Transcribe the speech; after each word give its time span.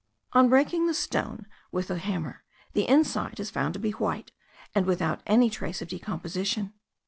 On 0.33 0.49
breaking 0.49 0.87
the 0.87 0.95
stone 0.95 1.45
with 1.71 1.91
a 1.91 1.99
hammer, 1.99 2.43
the 2.73 2.87
inside 2.89 3.39
is 3.39 3.51
found 3.51 3.75
to 3.75 3.79
be 3.79 3.91
white, 3.91 4.31
and 4.73 4.87
without 4.87 5.21
any 5.27 5.47
trace 5.47 5.79
of 5.79 5.89
decomposition. 5.89 6.73